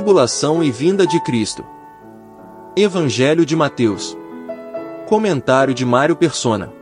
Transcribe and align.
tribulação 0.00 0.62
e 0.62 0.70
vinda 0.70 1.06
de 1.06 1.22
Cristo. 1.22 1.62
Evangelho 2.74 3.44
de 3.44 3.54
Mateus. 3.54 4.16
Comentário 5.06 5.74
de 5.74 5.84
Mário 5.84 6.16
Persona. 6.16 6.72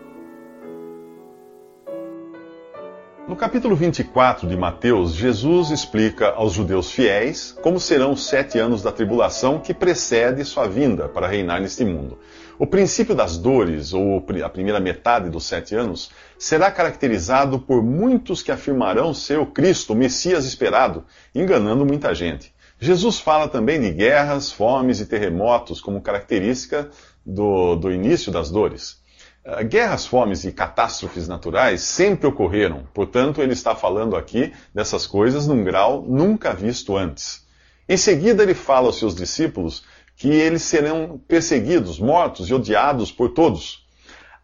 No 3.26 3.34
capítulo 3.34 3.74
24 3.74 4.46
de 4.46 4.56
Mateus, 4.56 5.14
Jesus 5.14 5.70
explica 5.70 6.29
aos 6.29 6.52
judeus 6.52 6.93
fiéis 6.93 7.59
como 7.61 7.80
serão 7.80 8.12
os 8.12 8.25
sete 8.25 8.57
anos 8.57 8.84
da 8.84 8.93
tribulação 8.93 9.59
que 9.59 9.75
precede 9.75 10.45
sua 10.45 10.69
vinda 10.69 11.09
para 11.09 11.27
reinar 11.27 11.61
neste 11.61 11.85
mundo. 11.85 12.21
O 12.57 12.69
princípio 12.69 13.16
das 13.16 13.37
dores, 13.37 13.93
ou 13.93 14.25
a 14.45 14.48
primeira 14.48 14.79
metade 14.79 15.29
dos 15.29 15.45
sete 15.45 15.75
anos, 15.75 16.12
será 16.39 16.71
caracterizado 16.71 17.59
por 17.59 17.82
muitos 17.82 18.43
que 18.43 18.53
afirmarão 18.53 19.12
ser 19.12 19.41
o 19.41 19.46
Cristo, 19.46 19.93
o 19.93 19.96
Messias 19.96 20.45
esperado, 20.45 21.05
enganando 21.35 21.85
muita 21.85 22.14
gente. 22.14 22.57
Jesus 22.81 23.18
fala 23.18 23.49
também 23.49 23.81
de 23.81 23.91
guerras, 23.91 24.53
fomes 24.53 25.00
e 25.00 25.07
terremotos 25.07 25.81
como 25.81 26.00
característica 26.00 26.89
do, 27.27 27.75
do 27.75 27.91
início 27.91 28.31
das 28.31 28.51
dores. 28.51 29.03
Ah, 29.45 29.64
guerras, 29.64 30.07
fomes 30.07 30.45
e 30.45 30.53
catástrofes 30.53 31.27
naturais 31.27 31.81
sempre 31.81 32.28
ocorreram, 32.28 32.87
portanto, 32.95 33.42
ele 33.42 33.53
está 33.53 33.75
falando 33.75 34.14
aqui 34.14 34.53
dessas 34.73 35.09
coisas 35.09 35.47
num 35.47 35.64
grau 35.64 36.05
nunca 36.06 36.55
visto 36.55 36.97
antes. 36.97 37.45
Em 37.89 37.97
seguida, 37.97 38.45
ele 38.45 38.55
fala 38.55 38.87
aos 38.87 38.98
seus 38.98 39.15
discípulos 39.15 39.83
que 40.15 40.29
eles 40.29 40.62
serão 40.62 41.20
perseguidos, 41.27 41.98
mortos 41.98 42.48
e 42.48 42.55
odiados 42.55 43.11
por 43.11 43.31
todos. 43.31 43.87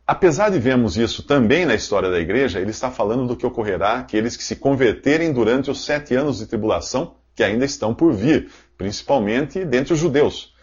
Apesar 0.04 0.50
de 0.50 0.58
vermos 0.58 0.96
isso 0.96 1.22
também 1.22 1.64
na 1.64 1.74
história 1.74 2.10
da 2.10 2.18
igreja, 2.18 2.58
ele 2.58 2.70
está 2.70 2.90
falando 2.90 3.28
do 3.28 3.36
que 3.36 3.46
ocorrerá 3.46 3.98
àqueles 3.98 4.36
que 4.36 4.42
se 4.42 4.56
converterem 4.56 5.32
durante 5.32 5.70
os 5.70 5.84
sete 5.84 6.16
anos 6.16 6.38
de 6.38 6.46
tribulação 6.46 7.14
que 7.34 7.42
ainda 7.42 7.64
estão 7.64 7.94
por 7.94 8.12
vir, 8.12 8.50
principalmente 8.76 9.64
dentre 9.64 9.94
os 9.94 9.98
judeus. 9.98 10.54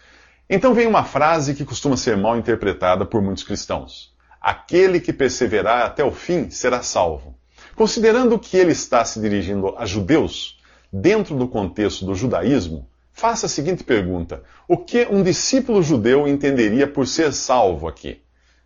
Então 0.48 0.74
vem 0.74 0.86
uma 0.86 1.04
frase 1.04 1.54
que 1.54 1.64
costuma 1.64 1.96
ser 1.96 2.16
mal 2.16 2.36
interpretada 2.36 3.06
por 3.06 3.22
muitos 3.22 3.44
cristãos. 3.44 4.12
Aquele 4.40 5.00
que 5.00 5.12
perseverar 5.12 5.86
até 5.86 6.04
o 6.04 6.10
fim 6.10 6.50
será 6.50 6.82
salvo. 6.82 7.34
Considerando 7.74 8.38
que 8.38 8.56
ele 8.56 8.72
está 8.72 9.04
se 9.04 9.20
dirigindo 9.20 9.74
a 9.78 9.86
judeus, 9.86 10.60
dentro 10.92 11.34
do 11.36 11.48
contexto 11.48 12.04
do 12.04 12.14
judaísmo, 12.14 12.86
faça 13.12 13.46
a 13.46 13.48
seguinte 13.48 13.82
pergunta: 13.82 14.42
O 14.68 14.76
que 14.76 15.06
um 15.10 15.22
discípulo 15.22 15.82
judeu 15.82 16.28
entenderia 16.28 16.86
por 16.86 17.06
ser 17.06 17.32
salvo 17.32 17.88
aqui? 17.88 18.20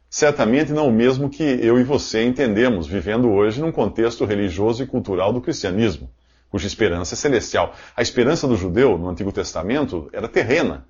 Certamente 0.09 0.73
não 0.73 0.89
o 0.89 0.93
mesmo 0.93 1.29
que 1.29 1.43
eu 1.43 1.79
e 1.79 1.85
você 1.85 2.25
entendemos, 2.25 2.87
vivendo 2.87 3.31
hoje 3.31 3.61
num 3.61 3.71
contexto 3.71 4.25
religioso 4.25 4.83
e 4.83 4.87
cultural 4.87 5.33
do 5.33 5.41
cristianismo, 5.41 6.11
cuja 6.51 6.67
esperança 6.67 7.15
é 7.15 7.17
celestial. 7.17 7.75
A 7.97 8.03
esperança 8.03 8.47
do 8.47 8.57
judeu 8.57 8.97
no 8.97 9.09
Antigo 9.09 9.33
Testamento 9.33 10.09
era 10.13 10.29
terrena. 10.29 10.87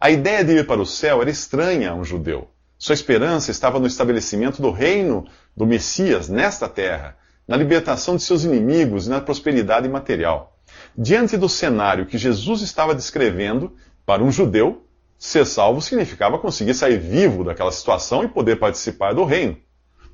A 0.00 0.10
ideia 0.10 0.44
de 0.44 0.52
ir 0.52 0.66
para 0.66 0.80
o 0.80 0.86
céu 0.86 1.20
era 1.20 1.30
estranha 1.30 1.90
a 1.90 1.94
um 1.94 2.04
judeu. 2.04 2.48
Sua 2.78 2.94
esperança 2.94 3.50
estava 3.50 3.80
no 3.80 3.86
estabelecimento 3.86 4.62
do 4.62 4.70
reino 4.70 5.26
do 5.56 5.66
Messias 5.66 6.28
nesta 6.28 6.68
terra, 6.68 7.16
na 7.46 7.56
libertação 7.56 8.14
de 8.14 8.22
seus 8.22 8.44
inimigos 8.44 9.06
e 9.06 9.10
na 9.10 9.20
prosperidade 9.20 9.88
material. 9.88 10.56
Diante 10.96 11.36
do 11.36 11.48
cenário 11.48 12.06
que 12.06 12.16
Jesus 12.16 12.62
estava 12.62 12.94
descrevendo, 12.94 13.74
para 14.06 14.22
um 14.22 14.30
judeu, 14.30 14.84
ser 15.18 15.44
salvo 15.44 15.82
significava 15.82 16.38
conseguir 16.38 16.74
sair 16.74 16.98
vivo 16.98 17.44
daquela 17.44 17.72
situação 17.72 18.22
e 18.22 18.28
poder 18.28 18.56
participar 18.56 19.12
do 19.12 19.24
reino. 19.24 19.56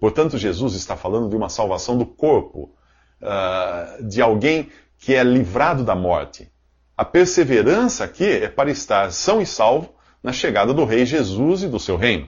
Portanto, 0.00 0.38
Jesus 0.38 0.74
está 0.74 0.96
falando 0.96 1.28
de 1.28 1.36
uma 1.36 1.48
salvação 1.48 1.96
do 1.96 2.06
corpo, 2.06 2.74
uh, 3.22 4.02
de 4.02 4.20
alguém 4.20 4.70
que 5.04 5.14
é 5.14 5.22
livrado 5.22 5.84
da 5.84 5.94
morte. 5.94 6.50
A 6.96 7.04
perseverança 7.04 8.04
aqui 8.04 8.24
é 8.24 8.48
para 8.48 8.70
estar 8.70 9.12
são 9.12 9.38
e 9.38 9.44
salvo 9.44 9.94
na 10.22 10.32
chegada 10.32 10.72
do 10.72 10.86
Rei 10.86 11.04
Jesus 11.04 11.62
e 11.62 11.68
do 11.68 11.78
seu 11.78 11.98
reino. 11.98 12.26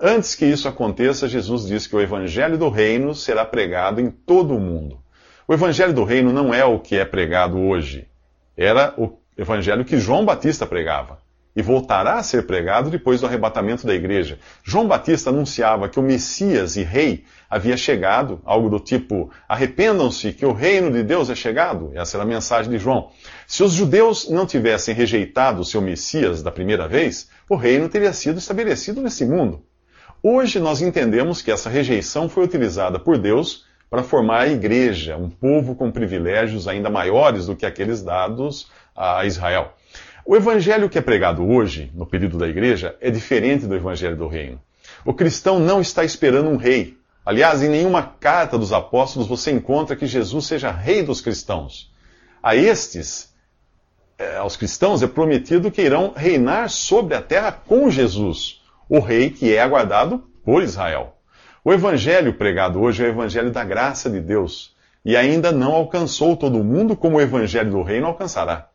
Antes 0.00 0.34
que 0.34 0.44
isso 0.44 0.66
aconteça, 0.66 1.28
Jesus 1.28 1.64
diz 1.68 1.86
que 1.86 1.94
o 1.94 2.00
evangelho 2.00 2.58
do 2.58 2.68
reino 2.70 3.14
será 3.14 3.44
pregado 3.44 4.00
em 4.00 4.10
todo 4.10 4.56
o 4.56 4.60
mundo. 4.60 4.98
O 5.46 5.54
evangelho 5.54 5.92
do 5.92 6.02
reino 6.02 6.32
não 6.32 6.52
é 6.52 6.64
o 6.64 6.80
que 6.80 6.96
é 6.96 7.04
pregado 7.04 7.56
hoje. 7.56 8.08
Era 8.56 8.92
o 8.98 9.16
evangelho 9.36 9.84
que 9.84 9.96
João 9.96 10.24
Batista 10.24 10.66
pregava 10.66 11.20
e 11.58 11.62
voltará 11.62 12.20
a 12.20 12.22
ser 12.22 12.46
pregado 12.46 12.88
depois 12.88 13.20
do 13.20 13.26
arrebatamento 13.26 13.84
da 13.84 13.92
igreja. 13.92 14.38
João 14.62 14.86
Batista 14.86 15.30
anunciava 15.30 15.88
que 15.88 15.98
o 15.98 16.02
Messias 16.02 16.76
e 16.76 16.84
Rei 16.84 17.24
havia 17.50 17.76
chegado, 17.76 18.40
algo 18.44 18.70
do 18.70 18.78
tipo: 18.78 19.28
arrependam-se 19.48 20.32
que 20.32 20.46
o 20.46 20.52
reino 20.52 20.88
de 20.92 21.02
Deus 21.02 21.28
é 21.28 21.34
chegado. 21.34 21.90
Essa 21.96 22.16
era 22.16 22.22
a 22.22 22.28
mensagem 22.28 22.70
de 22.70 22.78
João. 22.78 23.10
Se 23.44 23.64
os 23.64 23.72
judeus 23.72 24.30
não 24.30 24.46
tivessem 24.46 24.94
rejeitado 24.94 25.60
o 25.60 25.64
seu 25.64 25.80
Messias 25.80 26.44
da 26.44 26.52
primeira 26.52 26.86
vez, 26.86 27.28
o 27.50 27.56
reino 27.56 27.88
teria 27.88 28.12
sido 28.12 28.38
estabelecido 28.38 29.02
nesse 29.02 29.24
mundo. 29.26 29.60
Hoje 30.22 30.60
nós 30.60 30.80
entendemos 30.80 31.42
que 31.42 31.50
essa 31.50 31.68
rejeição 31.68 32.28
foi 32.28 32.44
utilizada 32.44 33.00
por 33.00 33.18
Deus 33.18 33.64
para 33.90 34.04
formar 34.04 34.42
a 34.42 34.48
igreja, 34.48 35.16
um 35.16 35.28
povo 35.28 35.74
com 35.74 35.90
privilégios 35.90 36.68
ainda 36.68 36.88
maiores 36.88 37.46
do 37.46 37.56
que 37.56 37.66
aqueles 37.66 38.00
dados 38.00 38.70
a 38.94 39.24
Israel. 39.24 39.72
O 40.30 40.36
evangelho 40.36 40.90
que 40.90 40.98
é 40.98 41.00
pregado 41.00 41.42
hoje, 41.42 41.90
no 41.94 42.04
período 42.04 42.36
da 42.36 42.46
igreja, 42.46 42.94
é 43.00 43.10
diferente 43.10 43.66
do 43.66 43.74
evangelho 43.74 44.14
do 44.14 44.28
reino. 44.28 44.60
O 45.02 45.14
cristão 45.14 45.58
não 45.58 45.80
está 45.80 46.04
esperando 46.04 46.50
um 46.50 46.58
rei. 46.58 46.98
Aliás, 47.24 47.62
em 47.62 47.68
nenhuma 47.70 48.02
carta 48.02 48.58
dos 48.58 48.70
apóstolos 48.70 49.26
você 49.26 49.50
encontra 49.50 49.96
que 49.96 50.06
Jesus 50.06 50.44
seja 50.44 50.70
rei 50.70 51.02
dos 51.02 51.22
cristãos. 51.22 51.90
A 52.42 52.54
estes, 52.54 53.32
eh, 54.18 54.36
aos 54.36 54.54
cristãos, 54.54 55.02
é 55.02 55.06
prometido 55.06 55.70
que 55.70 55.80
irão 55.80 56.12
reinar 56.14 56.68
sobre 56.68 57.14
a 57.14 57.22
terra 57.22 57.50
com 57.50 57.90
Jesus 57.90 58.60
o 58.86 59.00
rei 59.00 59.30
que 59.30 59.54
é 59.54 59.62
aguardado 59.62 60.22
por 60.44 60.62
Israel. 60.62 61.16
O 61.64 61.72
evangelho 61.72 62.34
pregado 62.34 62.82
hoje 62.82 63.02
é 63.02 63.06
o 63.06 63.12
evangelho 63.12 63.50
da 63.50 63.64
graça 63.64 64.10
de 64.10 64.20
Deus 64.20 64.76
e 65.02 65.16
ainda 65.16 65.50
não 65.50 65.72
alcançou 65.72 66.36
todo 66.36 66.62
mundo 66.62 66.94
como 66.94 67.16
o 67.16 67.20
evangelho 67.22 67.70
do 67.70 67.82
reino 67.82 68.08
alcançará. 68.08 68.68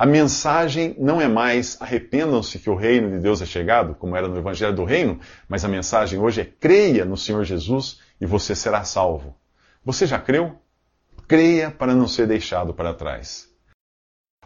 A 0.00 0.06
mensagem 0.06 0.96
não 0.98 1.20
é 1.20 1.28
mais 1.28 1.76
arrependam-se 1.78 2.58
que 2.58 2.70
o 2.70 2.74
reino 2.74 3.10
de 3.10 3.18
Deus 3.18 3.42
é 3.42 3.44
chegado, 3.44 3.94
como 3.94 4.16
era 4.16 4.26
no 4.26 4.38
evangelho 4.38 4.74
do 4.74 4.82
reino, 4.82 5.20
mas 5.46 5.62
a 5.62 5.68
mensagem 5.68 6.18
hoje 6.18 6.40
é 6.40 6.44
creia 6.46 7.04
no 7.04 7.18
Senhor 7.18 7.44
Jesus 7.44 8.00
e 8.18 8.24
você 8.24 8.54
será 8.54 8.82
salvo. 8.82 9.36
Você 9.84 10.06
já 10.06 10.18
creu? 10.18 10.56
Creia 11.28 11.70
para 11.70 11.94
não 11.94 12.08
ser 12.08 12.26
deixado 12.26 12.72
para 12.72 12.94
trás. 12.94 13.46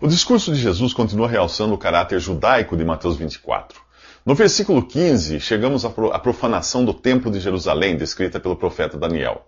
O 0.01 0.09
discurso 0.09 0.53
de 0.53 0.59
Jesus 0.59 0.93
continua 0.93 1.29
realçando 1.29 1.73
o 1.73 1.79
caráter 1.79 2.19
judaico 2.19 2.77
de 2.77 2.85
Mateus 2.85 3.17
24. 3.17 3.81
No 4.27 4.35
versículo 4.35 4.85
15, 4.85 5.39
chegamos 5.39 5.85
à 5.85 6.19
profanação 6.19 6.85
do 6.85 6.93
Templo 6.93 7.31
de 7.31 7.39
Jerusalém, 7.39 7.97
descrita 7.97 8.41
pelo 8.41 8.57
profeta 8.57 8.99
Daniel. 8.99 9.47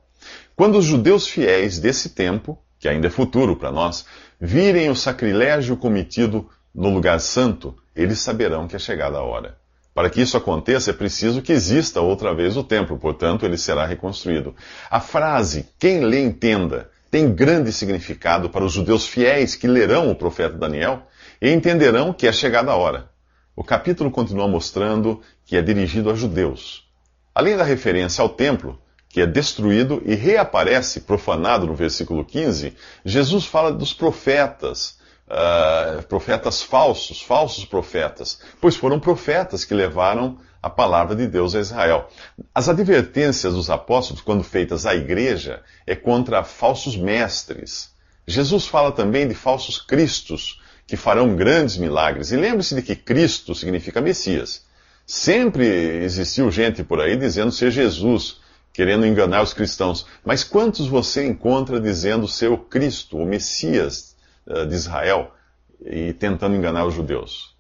Quando 0.55 0.79
os 0.79 0.85
judeus 0.85 1.27
fiéis 1.27 1.81
desse 1.81 2.11
tempo, 2.11 2.57
que 2.79 2.89
ainda 2.89 3.07
é 3.07 3.11
futuro 3.11 3.57
para 3.57 3.73
nós, 3.73 4.07
virem 4.41 4.91
o 4.91 4.97
sacrilégio 4.97 5.77
cometido 5.77 6.49
no 6.75 6.91
lugar 6.91 7.21
santo, 7.21 7.75
eles 7.95 8.19
saberão 8.19 8.69
que 8.69 8.77
é 8.77 8.79
chegada 8.79 9.17
a 9.19 9.23
hora. 9.23 9.57
Para 9.95 10.11
que 10.11 10.21
isso 10.21 10.37
aconteça, 10.37 10.91
é 10.91 10.93
preciso 10.93 11.41
que 11.41 11.53
exista 11.53 12.03
outra 12.03 12.35
vez 12.35 12.55
o 12.55 12.63
templo, 12.63 12.99
portanto, 12.99 13.47
ele 13.47 13.57
será 13.57 13.87
reconstruído. 13.87 14.55
A 14.91 15.01
frase, 15.01 15.71
quem 15.79 16.01
lê 16.01 16.23
entenda, 16.23 16.91
tem 17.11 17.33
grande 17.35 17.73
significado 17.73 18.51
para 18.51 18.63
os 18.63 18.75
judeus 18.75 19.09
fiéis 19.09 19.55
que 19.55 19.67
lerão 19.67 20.11
o 20.11 20.15
profeta 20.15 20.59
Daniel 20.59 21.07
e 21.41 21.51
entenderão 21.51 22.13
que 22.13 22.27
é 22.27 22.33
chegada 22.33 22.73
a 22.73 22.77
hora. 22.77 23.09
O 23.57 23.65
capítulo 23.65 24.11
continua 24.11 24.47
mostrando 24.47 25.23
que 25.47 25.57
é 25.57 25.63
dirigido 25.63 26.11
a 26.11 26.15
judeus. 26.15 26.87
Além 27.35 27.57
da 27.57 27.65
referência 27.65 28.21
ao 28.21 28.29
templo, 28.29 28.79
que 29.17 29.23
é 29.23 29.27
destruído 29.27 30.03
e 30.05 30.15
reaparece 30.15 31.01
profanado 31.01 31.67
no 31.67 31.75
versículo 31.75 32.23
15, 32.23 32.77
Jesus 33.03 33.47
fala 33.47 33.73
dos 33.73 33.95
profetas, 33.95 34.99
uh, 35.27 36.03
profetas 36.03 36.61
falsos, 36.61 37.23
falsos 37.23 37.65
profetas, 37.65 38.39
pois 38.61 38.77
foram 38.77 39.01
profetas 39.01 39.65
que 39.65 39.73
levaram 39.73 40.37
a 40.63 40.69
palavra 40.69 41.17
de 41.17 41.27
Deus 41.27 41.55
a 41.55 41.61
Israel. 41.61 42.11
As 42.55 42.69
advertências 42.69 43.55
dos 43.55 43.71
apóstolos, 43.71 44.21
quando 44.21 44.45
feitas 44.45 44.85
à 44.85 44.95
igreja, 44.95 45.63
é 45.87 45.97
contra 45.97 46.45
falsos 46.45 46.95
mestres. 46.95 47.95
Jesus 48.27 48.67
fala 48.67 48.93
também 48.93 49.27
de 49.27 49.35
falsos 49.35 49.79
cristos, 49.79 50.61
que 50.87 50.95
farão 50.95 51.35
grandes 51.35 51.79
milagres. 51.79 52.33
E 52.33 52.37
lembre-se 52.37 52.75
de 52.75 52.83
que 52.83 52.95
Cristo 52.95 53.55
significa 53.55 54.03
Messias. 54.03 54.67
Sempre 55.07 55.67
existiu 56.05 56.51
gente 56.51 56.85
por 56.85 57.01
aí 57.01 57.17
dizendo 57.17 57.51
ser 57.51 57.71
Jesus, 57.71 58.45
querendo 58.77 59.07
enganar 59.07 59.43
os 59.43 59.55
cristãos. 59.55 60.07
Mas 60.23 60.45
quantos 60.45 60.87
você 60.87 61.27
encontra 61.27 61.81
dizendo 61.81 62.29
ser 62.29 62.51
o 62.51 62.59
Cristo, 62.59 63.17
o 63.17 63.25
Messias 63.25 64.15
eh, 64.47 64.67
de 64.67 64.75
Israel, 64.75 65.33
e 65.81 66.13
tentando 66.13 66.55
enganar 66.55 66.85
os 66.85 66.93
judeus? 66.93 67.57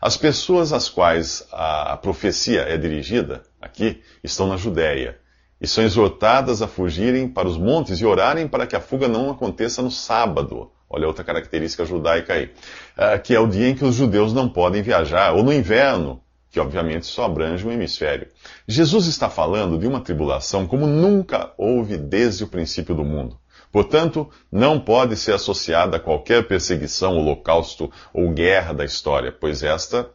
As 0.00 0.16
pessoas 0.16 0.72
às 0.72 0.88
quais 0.88 1.44
a 1.50 1.96
profecia 1.96 2.60
é 2.60 2.76
dirigida, 2.76 3.42
aqui, 3.60 4.00
estão 4.22 4.46
na 4.46 4.56
Judéia, 4.56 5.18
e 5.60 5.66
são 5.66 5.82
exortadas 5.82 6.62
a 6.62 6.68
fugirem 6.68 7.28
para 7.28 7.48
os 7.48 7.58
montes 7.58 7.98
e 7.98 8.06
orarem 8.06 8.46
para 8.46 8.64
que 8.64 8.76
a 8.76 8.80
fuga 8.80 9.08
não 9.08 9.32
aconteça 9.32 9.82
no 9.82 9.90
sábado, 9.90 10.70
Olha 10.90 11.06
outra 11.06 11.22
característica 11.22 11.84
judaica 11.84 12.32
aí. 12.32 12.50
Uh, 12.96 13.20
que 13.22 13.34
é 13.34 13.38
o 13.38 13.46
dia 13.46 13.68
em 13.68 13.74
que 13.74 13.84
os 13.84 13.94
judeus 13.94 14.32
não 14.32 14.48
podem 14.48 14.80
viajar, 14.80 15.34
ou 15.34 15.42
no 15.42 15.52
inverno, 15.52 16.22
que 16.50 16.60
obviamente 16.60 17.06
só 17.06 17.24
abrange 17.24 17.66
um 17.66 17.72
hemisfério. 17.72 18.28
Jesus 18.66 19.06
está 19.06 19.28
falando 19.28 19.78
de 19.78 19.86
uma 19.86 20.00
tribulação 20.00 20.66
como 20.66 20.86
nunca 20.86 21.52
houve 21.58 21.96
desde 21.96 22.44
o 22.44 22.48
princípio 22.48 22.94
do 22.94 23.04
mundo. 23.04 23.38
Portanto, 23.70 24.30
não 24.50 24.80
pode 24.80 25.16
ser 25.16 25.32
associada 25.32 25.98
a 25.98 26.00
qualquer 26.00 26.46
perseguição, 26.48 27.18
holocausto 27.18 27.92
ou 28.14 28.30
guerra 28.32 28.72
da 28.72 28.84
história, 28.84 29.30
pois 29.30 29.62
esta, 29.62 30.10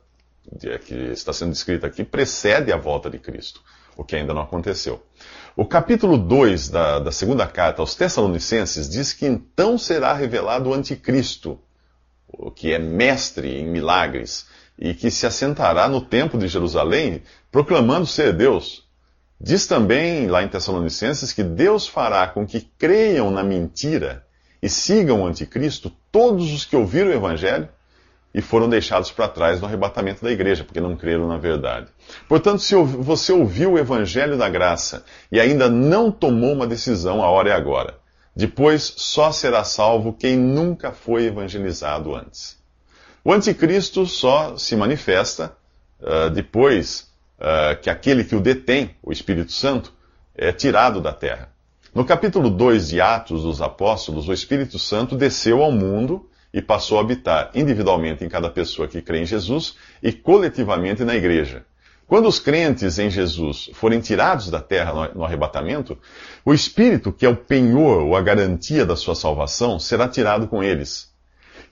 que 0.85 0.95
está 1.11 1.31
sendo 1.31 1.51
descrita 1.51 1.85
aqui, 1.85 2.03
precede 2.03 2.71
a 2.71 2.77
volta 2.77 3.09
de 3.09 3.19
Cristo, 3.19 3.61
o 3.95 4.03
que 4.03 4.15
ainda 4.15 4.33
não 4.33 4.41
aconteceu. 4.41 5.03
O 5.55 5.65
capítulo 5.65 6.17
2 6.17 6.69
da, 6.69 6.97
da 6.97 7.11
segunda 7.11 7.45
carta 7.45 7.81
aos 7.81 7.93
Tessalonicenses 7.93 8.89
diz 8.89 9.13
que 9.13 9.27
então 9.27 9.77
será 9.77 10.13
revelado 10.13 10.71
o 10.71 10.73
Anticristo, 10.73 11.59
que 12.55 12.73
é 12.73 12.79
mestre 12.79 13.59
em 13.59 13.67
milagres, 13.67 14.47
e 14.77 14.93
que 14.93 15.11
se 15.11 15.25
assentará 15.25 15.87
no 15.87 16.01
templo 16.01 16.39
de 16.39 16.47
Jerusalém, 16.47 17.21
proclamando 17.51 18.05
ser 18.05 18.33
Deus. 18.33 18.83
Diz 19.39 19.67
também 19.67 20.27
lá 20.27 20.41
em 20.41 20.47
Tessalonicenses 20.47 21.33
que 21.33 21.43
Deus 21.43 21.87
fará 21.87 22.27
com 22.27 22.45
que 22.45 22.61
creiam 22.77 23.29
na 23.29 23.43
mentira 23.43 24.25
e 24.61 24.69
sigam 24.69 25.21
o 25.21 25.25
anticristo 25.25 25.91
todos 26.11 26.53
os 26.53 26.63
que 26.63 26.75
ouviram 26.75 27.09
o 27.09 27.13
evangelho 27.13 27.67
e 28.33 28.41
foram 28.41 28.67
deixados 28.67 29.11
para 29.11 29.27
trás 29.27 29.59
no 29.61 29.67
arrebatamento 29.67 30.23
da 30.23 30.31
igreja, 30.31 30.63
porque 30.63 30.81
não 30.81 30.95
creram 30.95 31.27
na 31.27 31.37
verdade. 31.37 31.87
Portanto, 32.27 32.59
se 32.59 32.73
você 32.75 33.31
ouviu 33.31 33.73
o 33.73 33.77
evangelho 33.77 34.37
da 34.37 34.49
graça 34.49 35.05
e 35.31 35.39
ainda 35.39 35.69
não 35.69 36.11
tomou 36.11 36.53
uma 36.53 36.65
decisão, 36.65 37.21
a 37.21 37.29
hora 37.29 37.49
é 37.49 37.53
agora. 37.53 37.99
Depois 38.35 38.93
só 38.97 39.31
será 39.31 39.63
salvo 39.63 40.13
quem 40.13 40.35
nunca 40.35 40.91
foi 40.91 41.25
evangelizado 41.25 42.15
antes. 42.15 42.62
O 43.25 43.31
anticristo 43.31 44.05
só 44.05 44.57
se 44.57 44.75
manifesta 44.75 45.55
uh, 46.01 46.29
depois 46.29 47.09
uh, 47.39 47.81
que 47.81 47.89
aquele 47.89 48.25
que 48.25 48.35
o 48.35 48.41
detém, 48.41 48.95
o 49.01 49.13
Espírito 49.13 49.53
Santo, 49.53 49.93
é 50.35 50.51
tirado 50.51 50.99
da 50.99 51.13
terra. 51.13 51.49
No 51.95 52.03
capítulo 52.03 52.49
2 52.49 52.89
de 52.89 52.99
Atos 52.99 53.43
dos 53.43 53.61
Apóstolos, 53.61 54.27
o 54.27 54.33
Espírito 54.33 54.77
Santo 54.77 55.15
desceu 55.15 55.63
ao 55.63 55.71
mundo 55.71 56.29
e 56.53 56.61
passou 56.61 56.97
a 56.97 57.01
habitar 57.01 57.49
individualmente 57.55 58.25
em 58.25 58.29
cada 58.29 58.49
pessoa 58.49 58.89
que 58.89 59.01
crê 59.01 59.21
em 59.21 59.25
Jesus 59.25 59.75
e 60.01 60.11
coletivamente 60.11 61.05
na 61.05 61.15
igreja. 61.15 61.65
Quando 62.05 62.27
os 62.27 62.39
crentes 62.39 62.99
em 62.99 63.09
Jesus 63.09 63.69
forem 63.73 64.01
tirados 64.01 64.49
da 64.49 64.59
terra 64.59 65.11
no 65.15 65.23
arrebatamento, 65.23 65.97
o 66.43 66.53
Espírito, 66.53 67.13
que 67.13 67.25
é 67.25 67.29
o 67.29 67.37
penhor 67.37 68.01
ou 68.01 68.17
a 68.17 68.21
garantia 68.21 68.85
da 68.85 68.97
sua 68.97 69.15
salvação, 69.15 69.79
será 69.79 70.09
tirado 70.09 70.47
com 70.47 70.61
eles. 70.61 71.12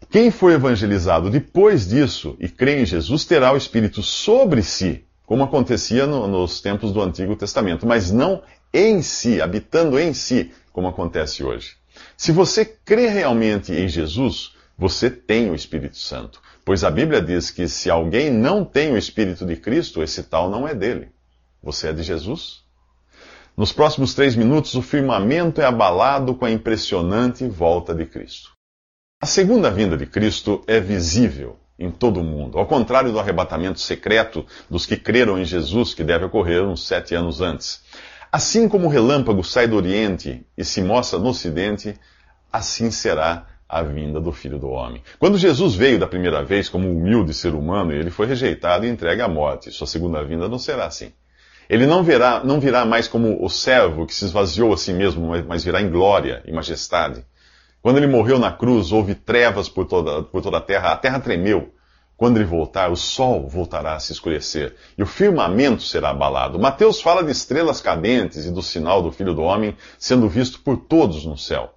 Quem 0.09 0.31
for 0.31 0.51
evangelizado 0.51 1.29
depois 1.29 1.87
disso 1.87 2.35
e 2.39 2.49
crê 2.49 2.81
em 2.81 2.85
Jesus 2.85 3.23
terá 3.23 3.53
o 3.53 3.57
Espírito 3.57 4.01
sobre 4.01 4.61
si 4.61 5.05
como 5.31 5.45
acontecia 5.45 6.05
no, 6.05 6.27
nos 6.27 6.59
tempos 6.59 6.91
do 6.91 7.01
Antigo 7.01 7.37
Testamento, 7.37 7.87
mas 7.87 8.11
não 8.11 8.43
em 8.73 9.01
si, 9.01 9.41
habitando 9.41 9.97
em 9.97 10.13
si, 10.13 10.51
como 10.73 10.89
acontece 10.89 11.41
hoje. 11.41 11.77
Se 12.17 12.33
você 12.33 12.65
crê 12.65 13.07
realmente 13.07 13.71
em 13.71 13.87
Jesus, 13.87 14.53
você 14.77 15.09
tem 15.09 15.49
o 15.49 15.55
Espírito 15.55 15.97
Santo, 15.97 16.41
pois 16.65 16.83
a 16.83 16.91
Bíblia 16.91 17.21
diz 17.21 17.49
que 17.49 17.65
se 17.69 17.89
alguém 17.89 18.29
não 18.29 18.65
tem 18.65 18.91
o 18.91 18.97
Espírito 18.97 19.45
de 19.45 19.55
Cristo, 19.55 20.03
esse 20.03 20.21
tal 20.23 20.49
não 20.49 20.67
é 20.67 20.75
dele. 20.75 21.07
Você 21.63 21.87
é 21.87 21.93
de 21.93 22.03
Jesus? 22.03 22.65
Nos 23.55 23.71
próximos 23.71 24.13
três 24.13 24.35
minutos, 24.35 24.75
o 24.75 24.81
firmamento 24.81 25.61
é 25.61 25.65
abalado 25.65 26.35
com 26.35 26.43
a 26.43 26.51
impressionante 26.51 27.47
volta 27.47 27.95
de 27.95 28.05
Cristo. 28.05 28.51
A 29.23 29.27
segunda 29.27 29.69
vinda 29.69 29.95
de 29.95 30.07
Cristo 30.07 30.63
é 30.65 30.79
visível 30.79 31.55
em 31.77 31.91
todo 31.91 32.19
o 32.19 32.23
mundo. 32.23 32.57
Ao 32.57 32.65
contrário 32.65 33.11
do 33.11 33.19
arrebatamento 33.19 33.79
secreto 33.79 34.43
dos 34.67 34.87
que 34.87 34.97
creram 34.97 35.37
em 35.37 35.45
Jesus, 35.45 35.93
que 35.93 36.03
deve 36.03 36.25
ocorrer 36.25 36.63
uns 36.63 36.87
sete 36.87 37.13
anos 37.13 37.39
antes. 37.39 37.83
Assim 38.31 38.67
como 38.67 38.87
o 38.87 38.89
relâmpago 38.89 39.43
sai 39.43 39.67
do 39.67 39.75
Oriente 39.75 40.43
e 40.57 40.65
se 40.65 40.81
mostra 40.81 41.19
no 41.19 41.29
Ocidente, 41.29 41.93
assim 42.51 42.89
será 42.89 43.45
a 43.69 43.83
vinda 43.83 44.19
do 44.19 44.31
Filho 44.31 44.57
do 44.57 44.69
Homem. 44.69 45.03
Quando 45.19 45.37
Jesus 45.37 45.75
veio 45.75 45.99
da 45.99 46.07
primeira 46.07 46.43
vez 46.43 46.67
como 46.67 46.87
um 46.87 46.97
humilde 46.97 47.31
ser 47.31 47.53
humano, 47.53 47.93
ele 47.93 48.09
foi 48.09 48.25
rejeitado 48.25 48.87
e 48.87 48.89
entregue 48.89 49.21
à 49.21 49.27
morte. 49.27 49.69
Sua 49.69 49.85
segunda 49.85 50.23
vinda 50.23 50.49
não 50.49 50.57
será 50.57 50.85
assim. 50.85 51.11
Ele 51.69 51.85
não, 51.85 52.01
verá, 52.03 52.43
não 52.43 52.59
virá 52.59 52.85
mais 52.85 53.07
como 53.07 53.45
o 53.45 53.47
servo 53.49 54.07
que 54.07 54.15
se 54.15 54.25
esvaziou 54.25 54.73
a 54.73 54.77
si 54.77 54.91
mesmo, 54.91 55.31
mas 55.47 55.63
virá 55.63 55.79
em 55.79 55.91
glória 55.91 56.41
e 56.43 56.51
majestade. 56.51 57.23
Quando 57.81 57.97
ele 57.97 58.07
morreu 58.07 58.37
na 58.37 58.51
cruz, 58.51 58.91
houve 58.91 59.15
trevas 59.15 59.67
por 59.67 59.85
toda, 59.85 60.21
por 60.21 60.41
toda 60.41 60.57
a 60.57 60.61
terra, 60.61 60.91
a 60.91 60.97
terra 60.97 61.19
tremeu. 61.19 61.73
Quando 62.15 62.37
ele 62.37 62.45
voltar, 62.45 62.91
o 62.91 62.95
sol 62.95 63.49
voltará 63.49 63.95
a 63.95 63.99
se 63.99 64.11
escurecer 64.11 64.75
e 64.95 65.01
o 65.01 65.07
firmamento 65.07 65.81
será 65.81 66.11
abalado. 66.11 66.59
Mateus 66.59 67.01
fala 67.01 67.23
de 67.23 67.31
estrelas 67.31 67.81
cadentes 67.81 68.45
e 68.45 68.51
do 68.51 68.61
sinal 68.61 69.01
do 69.01 69.11
Filho 69.11 69.33
do 69.33 69.41
Homem 69.41 69.75
sendo 69.97 70.29
visto 70.29 70.59
por 70.59 70.77
todos 70.77 71.25
no 71.25 71.35
céu. 71.35 71.73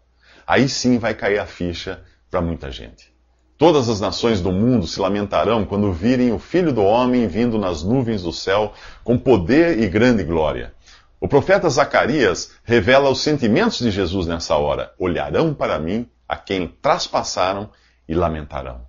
Aí 0.47 0.69
sim 0.69 0.99
vai 0.99 1.15
cair 1.15 1.39
a 1.39 1.47
ficha 1.47 2.03
para 2.31 2.43
muita 2.43 2.71
gente. 2.71 3.11
Todas 3.57 3.89
as 3.89 4.01
nações 4.01 4.43
do 4.43 4.53
mundo 4.53 4.87
se 4.87 5.01
lamentarão 5.01 5.65
quando 5.65 5.91
virem 5.91 6.33
o 6.33 6.39
Filho 6.39 6.73
do 6.73 6.83
Homem 6.83 7.27
vindo 7.27 7.57
nas 7.57 7.83
nuvens 7.83 8.23
do 8.23 8.33
céu 8.33 8.75
com 9.03 9.17
poder 9.17 9.79
e 9.79 9.89
grande 9.89 10.23
glória. 10.23 10.75
O 11.25 11.27
profeta 11.27 11.71
Zacarias 11.71 12.51
revela 12.65 13.09
os 13.09 13.23
sentimentos 13.23 13.79
de 13.79 13.91
Jesus 13.91 14.27
nessa 14.27 14.57
hora. 14.57 14.93
Olharão 14.99 15.55
para 15.55 15.79
mim 15.79 16.07
a 16.29 16.37
quem 16.37 16.69
traspassaram 16.83 17.71
e 18.07 18.15
lamentarão. 18.15 18.83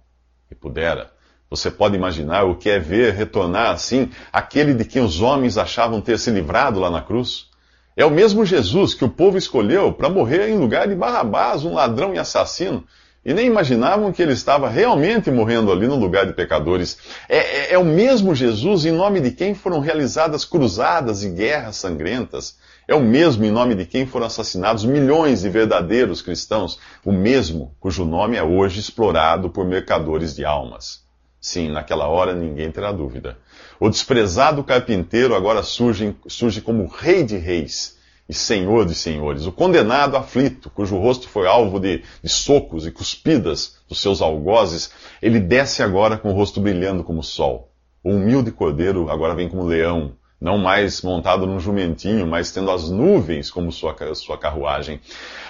E 0.51 0.53
pudera, 0.53 1.13
você 1.49 1.71
pode 1.71 1.95
imaginar 1.95 2.43
o 2.43 2.57
que 2.57 2.69
é 2.69 2.77
ver 2.77 3.13
retornar 3.13 3.69
assim 3.69 4.11
aquele 4.33 4.73
de 4.73 4.83
quem 4.83 5.01
os 5.01 5.21
homens 5.21 5.57
achavam 5.57 6.01
ter 6.01 6.19
se 6.19 6.29
livrado 6.29 6.77
lá 6.77 6.89
na 6.89 7.01
cruz? 7.01 7.49
É 7.95 8.03
o 8.03 8.11
mesmo 8.11 8.45
Jesus 8.45 8.93
que 8.93 9.05
o 9.05 9.09
povo 9.09 9.37
escolheu 9.37 9.93
para 9.93 10.09
morrer 10.09 10.49
em 10.49 10.57
lugar 10.57 10.89
de 10.89 10.95
Barrabás, 10.95 11.63
um 11.63 11.73
ladrão 11.73 12.13
e 12.13 12.19
assassino, 12.19 12.83
e 13.25 13.33
nem 13.33 13.47
imaginavam 13.47 14.13
que 14.13 14.21
ele 14.21 14.33
estava 14.33 14.69
realmente 14.69 15.31
morrendo 15.31 15.71
ali 15.71 15.87
no 15.87 15.95
lugar 15.95 16.27
de 16.27 16.33
pecadores. 16.33 16.97
É, 17.27 17.37
é, 17.37 17.73
é, 17.73 17.77
o 17.77 17.83
mesmo 17.83 18.35
Jesus 18.35 18.85
em 18.85 18.91
nome 18.91 19.19
de 19.19 19.31
quem 19.31 19.55
foram 19.55 19.79
realizadas 19.79 20.45
cruzadas 20.45 21.23
e 21.23 21.29
guerras 21.29 21.77
sangrentas. 21.77 22.57
É 22.87 22.93
o 22.93 23.01
mesmo 23.01 23.43
em 23.43 23.49
nome 23.49 23.73
de 23.73 23.83
quem 23.83 24.05
foram 24.05 24.27
assassinados 24.27 24.85
milhões 24.85 25.41
de 25.41 25.49
verdadeiros 25.49 26.21
cristãos. 26.21 26.77
O 27.03 27.11
mesmo 27.11 27.75
cujo 27.79 28.05
nome 28.05 28.37
é 28.37 28.43
hoje 28.43 28.79
explorado 28.79 29.49
por 29.49 29.65
mercadores 29.65 30.35
de 30.35 30.45
almas. 30.45 31.03
Sim, 31.41 31.71
naquela 31.71 32.07
hora 32.07 32.31
ninguém 32.31 32.71
terá 32.71 32.91
dúvida. 32.91 33.39
O 33.79 33.89
desprezado 33.89 34.63
carpinteiro 34.63 35.33
agora 35.33 35.63
surge, 35.63 36.15
surge 36.27 36.61
como 36.61 36.85
rei 36.85 37.23
de 37.23 37.37
reis 37.37 37.94
e 38.27 38.33
Senhor 38.33 38.85
de 38.85 38.95
senhores, 38.95 39.45
o 39.45 39.51
condenado 39.51 40.17
aflito, 40.17 40.69
cujo 40.69 40.97
rosto 40.97 41.29
foi 41.29 41.47
alvo 41.47 41.79
de, 41.79 42.03
de, 42.23 42.29
socos 42.29 42.87
e 42.87 42.91
cuspidas 42.91 43.77
dos 43.87 44.01
seus 44.01 44.21
algozes, 44.21 44.91
ele 45.21 45.39
desce 45.39 45.83
agora 45.83 46.17
com 46.17 46.31
o 46.31 46.33
rosto 46.33 46.59
brilhando 46.59 47.03
como 47.03 47.19
o 47.19 47.23
sol. 47.23 47.71
O 48.03 48.11
humilde 48.11 48.51
cordeiro 48.51 49.09
agora 49.11 49.35
vem 49.35 49.47
como 49.47 49.63
leão, 49.63 50.13
não 50.41 50.57
mais 50.57 51.01
montado 51.01 51.45
num 51.45 51.59
jumentinho, 51.59 52.27
mas 52.27 52.51
tendo 52.51 52.71
as 52.71 52.89
nuvens 52.89 53.49
como 53.49 53.71
sua, 53.71 53.95
sua 54.15 54.37
carruagem. 54.37 54.99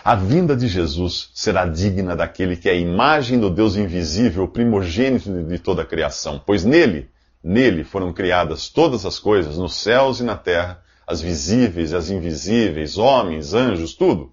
A 0.03 0.13
vinda 0.15 0.55
de 0.55 0.67
Jesus 0.67 1.29
será 1.33 1.65
digna 1.65 2.15
daquele 2.15 2.55
que 2.55 2.69
é 2.69 2.73
a 2.73 2.75
imagem 2.75 3.39
do 3.39 3.49
Deus 3.49 3.75
invisível, 3.75 4.47
primogênito 4.47 5.31
de 5.43 5.59
toda 5.59 5.81
a 5.81 5.85
criação, 5.85 6.41
pois 6.45 6.63
nele, 6.63 7.09
nele 7.43 7.83
foram 7.83 8.13
criadas 8.13 8.69
todas 8.69 9.05
as 9.05 9.17
coisas, 9.17 9.57
nos 9.57 9.75
céus 9.75 10.19
e 10.19 10.23
na 10.23 10.35
terra, 10.35 10.84
as 11.07 11.21
visíveis 11.21 11.91
e 11.91 11.95
as 11.95 12.09
invisíveis, 12.09 12.97
homens, 12.97 13.53
anjos, 13.53 13.93
tudo. 13.93 14.31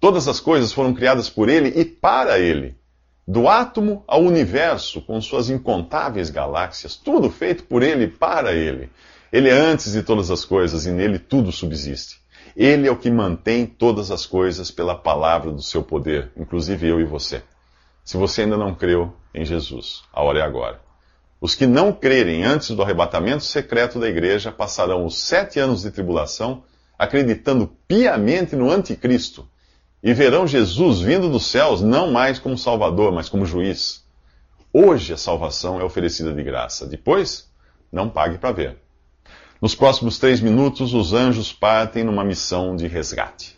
Todas 0.00 0.28
as 0.28 0.40
coisas 0.40 0.72
foram 0.72 0.94
criadas 0.94 1.28
por 1.28 1.48
ele 1.48 1.68
e 1.80 1.84
para 1.84 2.38
ele. 2.38 2.76
Do 3.26 3.48
átomo 3.48 4.04
ao 4.06 4.22
universo, 4.22 5.00
com 5.00 5.20
suas 5.20 5.50
incontáveis 5.50 6.30
galáxias, 6.30 6.94
tudo 6.94 7.28
feito 7.28 7.64
por 7.64 7.82
ele 7.82 8.04
e 8.04 8.08
para 8.08 8.52
ele. 8.52 8.90
Ele 9.32 9.48
é 9.48 9.52
antes 9.52 9.92
de 9.92 10.02
todas 10.02 10.30
as 10.30 10.44
coisas 10.44 10.86
e 10.86 10.90
nele 10.90 11.18
tudo 11.18 11.50
subsiste. 11.50 12.20
Ele 12.56 12.86
é 12.86 12.90
o 12.90 12.96
que 12.96 13.10
mantém 13.10 13.66
todas 13.66 14.10
as 14.10 14.24
coisas 14.24 14.70
pela 14.70 14.94
palavra 14.94 15.50
do 15.50 15.60
seu 15.60 15.82
poder, 15.82 16.30
inclusive 16.36 16.86
eu 16.86 17.00
e 17.00 17.04
você. 17.04 17.42
Se 18.04 18.16
você 18.16 18.42
ainda 18.42 18.56
não 18.56 18.74
creu 18.74 19.12
em 19.34 19.44
Jesus, 19.44 20.02
a 20.12 20.22
hora 20.22 20.38
é 20.38 20.42
agora. 20.42 20.85
Os 21.46 21.54
que 21.54 21.64
não 21.64 21.92
crerem 21.92 22.42
antes 22.42 22.72
do 22.72 22.82
arrebatamento 22.82 23.44
secreto 23.44 24.00
da 24.00 24.08
igreja 24.08 24.50
passarão 24.50 25.06
os 25.06 25.16
sete 25.16 25.60
anos 25.60 25.82
de 25.82 25.92
tribulação, 25.92 26.64
acreditando 26.98 27.68
piamente 27.86 28.56
no 28.56 28.68
anticristo, 28.68 29.48
e 30.02 30.12
verão 30.12 30.44
Jesus 30.44 30.98
vindo 30.98 31.28
dos 31.28 31.46
céus 31.46 31.80
não 31.80 32.10
mais 32.10 32.40
como 32.40 32.58
Salvador, 32.58 33.12
mas 33.12 33.28
como 33.28 33.46
juiz. 33.46 34.04
Hoje 34.72 35.12
a 35.12 35.16
salvação 35.16 35.80
é 35.80 35.84
oferecida 35.84 36.34
de 36.34 36.42
graça, 36.42 36.84
depois, 36.84 37.48
não 37.92 38.10
pague 38.10 38.38
para 38.38 38.50
ver. 38.50 38.78
Nos 39.62 39.72
próximos 39.72 40.18
três 40.18 40.40
minutos, 40.40 40.94
os 40.94 41.12
anjos 41.12 41.52
partem 41.52 42.02
numa 42.02 42.24
missão 42.24 42.74
de 42.74 42.88
resgate. 42.88 43.56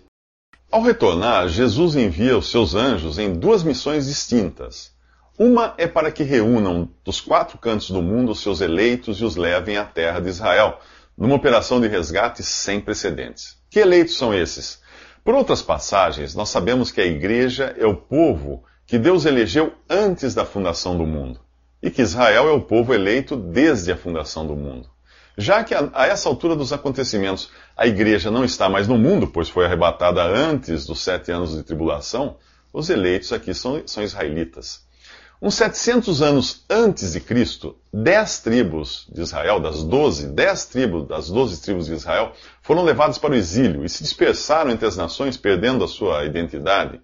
Ao 0.71 0.83
retornar, 0.83 1.49
Jesus 1.49 1.97
envia 1.97 2.37
os 2.37 2.51
seus 2.51 2.75
anjos 2.75 3.19
em 3.19 3.33
duas 3.33 3.63
missões 3.63 4.09
distintas. 4.09 4.93
Uma 5.39 5.73
é 5.79 5.87
para 5.87 6.11
que 6.11 6.25
reúnam 6.25 6.91
dos 7.05 7.21
quatro 7.21 7.59
cantos 7.59 7.93
do 7.93 8.03
mundo 8.03 8.33
os 8.33 8.41
seus 8.41 8.61
eleitos 8.61 9.21
e 9.21 9.25
os 9.25 9.37
levem 9.37 9.77
à 9.77 9.85
terra 9.85 10.19
de 10.19 10.29
Israel, 10.29 10.81
numa 11.17 11.37
operação 11.37 11.81
de 11.81 11.87
resgate 11.87 12.43
sem 12.43 12.81
precedentes. 12.81 13.57
Que 13.71 13.79
eleitos 13.79 14.17
são 14.17 14.35
esses? 14.35 14.83
Por 15.23 15.37
outras 15.37 15.63
passagens, 15.63 16.35
nós 16.35 16.49
sabemos 16.49 16.91
que 16.91 17.01
a 17.01 17.07
igreja 17.07 17.73
é 17.79 17.87
o 17.87 17.95
povo 17.95 18.65
que 18.85 18.99
Deus 18.99 19.27
elegeu 19.27 19.75
antes 19.89 20.35
da 20.35 20.45
fundação 20.45 20.99
do 20.99 21.07
mundo, 21.07 21.39
e 21.81 21.89
que 21.89 22.03
Israel 22.03 22.49
é 22.49 22.53
o 22.53 22.63
povo 22.63 22.93
eleito 22.93 23.37
desde 23.37 23.93
a 23.93 23.97
fundação 23.97 24.45
do 24.45 24.57
mundo. 24.57 24.91
Já 25.37 25.63
que 25.63 25.73
a, 25.73 25.89
a, 25.93 26.07
essa 26.09 26.29
altura 26.29 26.57
dos 26.57 26.73
acontecimentos 26.73 27.49
a 27.77 27.87
igreja 27.87 28.29
não 28.29 28.45
está 28.45 28.69
mais 28.69 28.89
no 28.89 28.99
mundo, 28.99 29.29
pois 29.29 29.49
foi 29.49 29.67
arrebatada 29.67 30.21
antes 30.21 30.85
dos 30.85 31.01
sete 31.01 31.31
anos 31.31 31.57
de 31.57 31.63
tribulação, 31.63 32.39
os 32.73 32.91
eleitos 32.91 33.33
aqui 33.33 33.55
são, 33.55 33.81
são 33.87 34.03
israelitas. 34.03 34.88
Uns 35.41 35.55
700 35.55 36.21
anos 36.21 36.65
antes 36.69 37.13
de 37.13 37.21
Cristo, 37.21 37.77
dez 37.93 38.41
tribos 38.41 39.07
de 39.09 39.23
Israel, 39.23 39.61
das 39.61 39.85
doze, 39.85 40.27
dez 40.27 40.65
tribos 40.67 41.07
das 41.07 41.31
doze 41.31 41.63
tribos 41.63 41.87
de 41.87 41.95
Israel, 41.95 42.33
foram 42.61 42.83
levadas 42.83 43.19
para 43.19 43.31
o 43.31 43.37
exílio 43.37 43.85
e 43.85 43.89
se 43.89 44.03
dispersaram 44.03 44.73
entre 44.73 44.87
as 44.87 44.97
nações, 44.97 45.37
perdendo 45.37 45.85
a 45.85 45.89
sua 45.89 46.25
identidade. 46.25 47.01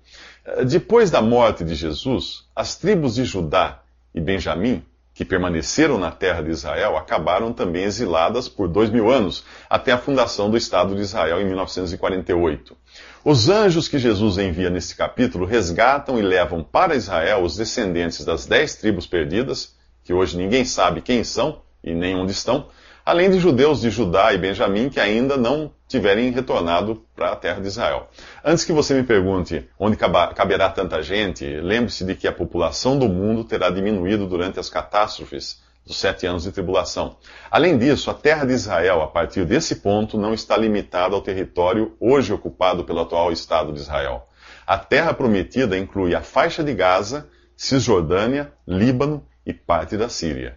Depois 0.67 1.13
da 1.13 1.23
morte 1.23 1.65
de 1.65 1.77
Jesus, 1.77 2.45
as 2.57 2.75
tribos 2.75 3.15
de 3.15 3.25
Judá 3.25 3.83
e 4.13 4.21
Benjamim 4.21 4.85
que 5.15 5.25
permaneceram 5.25 5.97
na 5.97 6.11
terra 6.11 6.43
de 6.43 6.51
Israel 6.51 6.97
acabaram 6.97 7.53
também 7.53 7.85
exiladas 7.85 8.49
por 8.49 8.67
dois 8.67 8.91
mil 8.91 9.11
anos, 9.11 9.45
até 9.71 9.93
a 9.93 9.99
fundação 9.99 10.51
do 10.51 10.57
Estado 10.57 10.95
de 10.95 11.03
Israel 11.03 11.41
em 11.41 11.45
1948. 11.45 12.77
Os 13.25 13.49
anjos 13.49 13.87
que 13.87 13.99
Jesus 13.99 14.37
envia 14.39 14.69
neste 14.69 14.97
capítulo 14.97 15.47
resgatam 15.47 16.19
e 16.19 16.23
levam 16.23 16.65
para 16.65 16.97
Israel 16.97 17.45
os 17.45 17.57
descendentes 17.57 18.25
das 18.25 18.45
dez 18.45 18.75
tribos 18.75 19.07
perdidas, 19.07 19.75
que 20.03 20.13
hoje 20.13 20.37
ninguém 20.37 20.65
sabe 20.65 21.01
quem 21.01 21.23
são 21.23 21.63
e 21.83 21.95
nem 21.95 22.17
onde 22.17 22.33
estão, 22.33 22.69
além 23.05 23.31
de 23.31 23.39
judeus 23.39 23.81
de 23.81 23.91
Judá 23.91 24.33
e 24.33 24.39
Benjamim 24.39 24.89
que 24.89 24.99
ainda 24.99 25.37
não 25.37 25.71
tiverem 25.87 26.31
retornado 26.31 27.05
para 27.15 27.33
a 27.33 27.37
terra 27.37 27.61
de 27.61 27.69
Israel. 27.69 28.09
Antes 28.43 28.65
que 28.65 28.73
você 28.73 28.95
me 28.95 29.03
pergunte 29.03 29.69
onde 29.79 29.97
caberá 29.97 30.71
tanta 30.71 31.03
gente, 31.03 31.45
lembre-se 31.45 32.05
de 32.05 32.15
que 32.15 32.27
a 32.27 32.33
população 32.33 32.99
do 32.99 33.09
mundo 33.09 33.45
terá 33.45 33.69
diminuído 33.69 34.27
durante 34.27 34.59
as 34.59 34.71
catástrofes 34.71 35.63
dos 35.87 35.99
sete 35.99 36.27
anos 36.27 36.45
de 36.45 36.53
tribulação. 36.53 37.19
Além 37.51 37.77
disso, 37.77 38.11
a 38.11 38.15
terra 38.15 38.47
de 38.47 38.55
Israel, 38.55 39.03
a 39.03 39.07
partir 39.07 39.45
desse 39.45 39.77
ponto, 39.77 40.17
não 40.17 40.33
está 40.33 40.57
limitada 40.57 41.15
ao 41.15 41.21
território 41.21 41.95
hoje 42.01 42.33
ocupado 42.33 42.85
pelo 42.85 43.01
atual 43.01 43.31
Estado 43.31 43.71
de 43.71 43.81
Israel. 43.81 44.27
A 44.67 44.79
terra 44.79 45.13
prometida 45.13 45.77
inclui 45.77 46.15
a 46.15 46.23
faixa 46.23 46.65
de 46.65 46.73
Gaza, 46.73 47.29
Cisjordânia, 47.55 48.51
Líbano 48.67 49.27
e 49.45 49.53
parte 49.53 49.99
da 49.99 50.09
Síria. 50.09 50.57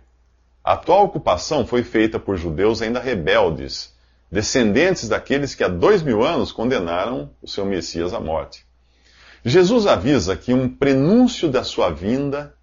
A 0.67 0.73
atual 0.73 1.05
ocupação 1.05 1.65
foi 1.65 1.81
feita 1.81 2.19
por 2.19 2.35
judeus 2.35 2.81
ainda 2.81 2.99
rebeldes, 2.99 3.95
descendentes 4.29 5.07
daqueles 5.07 5.55
que 5.55 5.63
há 5.63 5.69
dois 5.69 6.03
mil 6.03 6.25
anos 6.25 6.51
condenaram 6.51 7.31
o 7.41 7.47
seu 7.47 7.65
Messias 7.65 8.13
à 8.13 8.19
morte. 8.19 8.65
Jesus 9.45 9.87
avisa 9.87 10.35
que 10.35 10.53
um 10.53 10.67
prenúncio 10.67 11.47
da 11.47 11.63
sua 11.63 11.89
vinda 11.89 12.53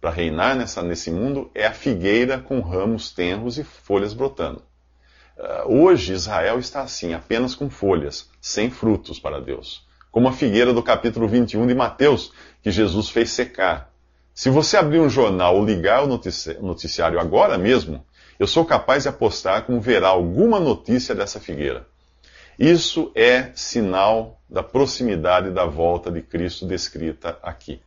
para 0.00 0.08
reinar 0.08 0.56
nessa, 0.56 0.80
nesse 0.80 1.10
mundo 1.10 1.50
é 1.54 1.66
a 1.66 1.72
figueira 1.74 2.38
com 2.38 2.60
ramos 2.60 3.10
tenros 3.10 3.58
e 3.58 3.62
folhas 3.62 4.14
brotando. 4.14 4.62
Uh, 5.36 5.82
hoje 5.82 6.14
Israel 6.14 6.58
está 6.58 6.80
assim, 6.80 7.12
apenas 7.12 7.54
com 7.54 7.68
folhas, 7.68 8.30
sem 8.40 8.70
frutos 8.70 9.20
para 9.20 9.38
Deus. 9.38 9.86
Como 10.10 10.28
a 10.28 10.32
figueira 10.32 10.72
do 10.72 10.82
capítulo 10.82 11.28
21 11.28 11.66
de 11.66 11.74
Mateus, 11.74 12.32
que 12.62 12.70
Jesus 12.70 13.10
fez 13.10 13.28
secar. 13.28 13.92
Se 14.38 14.50
você 14.50 14.76
abrir 14.76 15.00
um 15.00 15.10
jornal 15.10 15.56
ou 15.56 15.64
ligar 15.64 16.04
o 16.04 16.06
noticiário 16.06 17.18
agora 17.18 17.58
mesmo, 17.58 18.06
eu 18.38 18.46
sou 18.46 18.64
capaz 18.64 19.02
de 19.02 19.08
apostar 19.08 19.64
como 19.64 19.80
verá 19.80 20.10
alguma 20.10 20.60
notícia 20.60 21.12
dessa 21.12 21.40
figueira. 21.40 21.88
Isso 22.56 23.10
é 23.16 23.50
sinal 23.56 24.40
da 24.48 24.62
proximidade 24.62 25.50
da 25.50 25.64
volta 25.64 26.08
de 26.08 26.22
Cristo 26.22 26.68
descrita 26.68 27.36
aqui. 27.42 27.82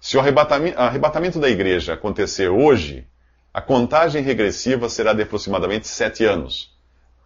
Se 0.00 0.16
o 0.16 0.20
arrebatamento 0.20 1.38
da 1.38 1.50
igreja 1.50 1.92
acontecer 1.92 2.48
hoje, 2.48 3.06
a 3.52 3.60
contagem 3.60 4.22
regressiva 4.22 4.88
será 4.88 5.12
de 5.12 5.20
aproximadamente 5.20 5.86
sete 5.86 6.24
anos. 6.24 6.74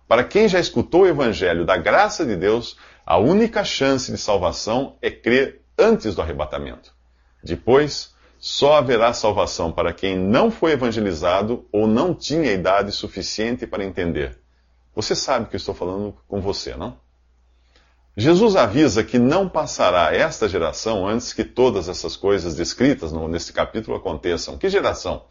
Para 0.09 0.25
quem 0.25 0.49
já 0.49 0.59
escutou 0.59 1.02
o 1.02 1.07
evangelho 1.07 1.64
da 1.64 1.76
graça 1.76 2.26
de 2.26 2.35
Deus, 2.35 2.76
a 3.07 3.19
única 3.19 3.62
chance 3.62 4.11
de 4.11 4.19
salvação 4.19 4.97
é 5.00 5.12
crer 5.12 5.61
antes 5.78 6.16
do 6.16 6.23
arrebatamento. 6.23 6.93
Depois, 7.40 8.12
só 8.47 8.75
haverá 8.75 9.11
salvação 9.15 9.73
para 9.73 9.91
quem 9.91 10.19
não 10.19 10.51
foi 10.51 10.73
evangelizado 10.73 11.67
ou 11.73 11.87
não 11.87 12.13
tinha 12.15 12.53
idade 12.53 12.93
suficiente 12.93 13.67
para 13.67 13.83
entender. 13.83 14.39
Você 14.95 15.17
sabe 15.17 15.49
que 15.49 15.57
eu 15.57 15.57
estou 15.57 15.75
falando 15.75 16.15
com 16.29 16.43
você, 16.43 16.77
não? 16.77 16.99
Jesus 18.15 18.55
avisa 18.55 19.03
que 19.03 19.19
não 19.19 19.49
passará 19.49 20.15
esta 20.15 20.47
geração 20.47 21.09
antes 21.09 21.33
que 21.33 21.43
todas 21.43 21.89
essas 21.89 22.19
coisas 22.19 22.55
descritas 22.55 23.15
neste 23.15 23.51
capítulo 23.51 23.97
aconteçam. 23.97 24.59
Que 24.59 24.69
geração? 24.69 25.25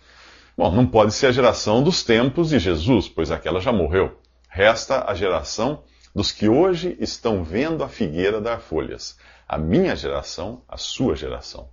Bom, 0.57 0.71
não 0.71 0.87
pode 0.87 1.13
ser 1.13 1.27
a 1.27 1.31
geração 1.31 1.83
dos 1.83 2.01
tempos 2.01 2.49
de 2.49 2.57
Jesus, 2.57 3.07
pois 3.07 3.29
aquela 3.29 3.61
já 3.61 3.71
morreu. 3.71 4.17
Resta 4.49 5.05
a 5.07 5.13
geração 5.13 5.83
dos 6.15 6.31
que 6.31 6.49
hoje 6.49 6.97
estão 6.99 7.43
vendo 7.43 7.83
a 7.83 7.87
figueira 7.87 8.41
dar 8.41 8.59
folhas. 8.59 9.15
A 9.47 9.59
minha 9.59 9.95
geração, 9.95 10.63
a 10.67 10.77
sua 10.77 11.15
geração. 11.15 11.69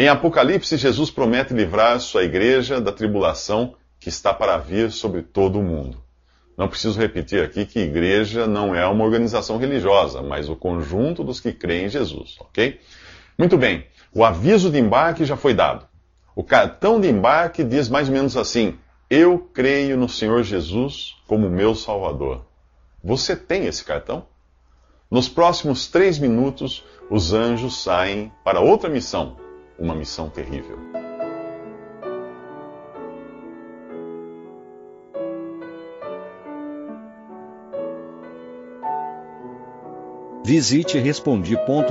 Em 0.00 0.08
Apocalipse, 0.08 0.78
Jesus 0.78 1.10
promete 1.10 1.52
livrar 1.52 2.00
sua 2.00 2.24
igreja 2.24 2.80
da 2.80 2.90
tribulação 2.90 3.74
que 3.98 4.08
está 4.08 4.32
para 4.32 4.56
vir 4.56 4.90
sobre 4.90 5.20
todo 5.20 5.58
o 5.58 5.62
mundo. 5.62 6.02
Não 6.56 6.68
preciso 6.68 6.98
repetir 6.98 7.44
aqui 7.44 7.66
que 7.66 7.80
igreja 7.80 8.46
não 8.46 8.74
é 8.74 8.86
uma 8.86 9.04
organização 9.04 9.58
religiosa, 9.58 10.22
mas 10.22 10.48
o 10.48 10.56
conjunto 10.56 11.22
dos 11.22 11.38
que 11.38 11.52
creem 11.52 11.84
em 11.84 11.88
Jesus, 11.90 12.38
ok? 12.40 12.80
Muito 13.38 13.58
bem, 13.58 13.84
o 14.10 14.24
aviso 14.24 14.70
de 14.70 14.78
embarque 14.78 15.26
já 15.26 15.36
foi 15.36 15.52
dado. 15.52 15.86
O 16.34 16.42
cartão 16.42 16.98
de 16.98 17.06
embarque 17.06 17.62
diz 17.62 17.90
mais 17.90 18.08
ou 18.08 18.14
menos 18.14 18.38
assim: 18.38 18.78
Eu 19.10 19.50
creio 19.52 19.98
no 19.98 20.08
Senhor 20.08 20.42
Jesus 20.42 21.14
como 21.26 21.50
meu 21.50 21.74
Salvador. 21.74 22.46
Você 23.04 23.36
tem 23.36 23.66
esse 23.66 23.84
cartão? 23.84 24.24
Nos 25.10 25.28
próximos 25.28 25.88
três 25.88 26.18
minutos, 26.18 26.82
os 27.10 27.34
anjos 27.34 27.82
saem 27.82 28.32
para 28.42 28.60
outra 28.60 28.88
missão 28.88 29.36
uma 29.80 29.94
missão 29.94 30.28
terrível. 30.28 30.78
Visite 40.44 40.98
respondi.com.br. 40.98 41.90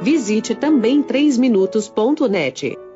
Visite 0.00 0.54
também 0.54 1.02
3minutos.net. 1.02 2.87